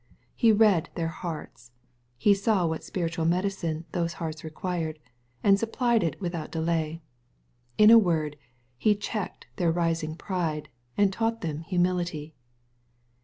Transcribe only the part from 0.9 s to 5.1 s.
their hearts. He saw what spiritual medicine those hearts required,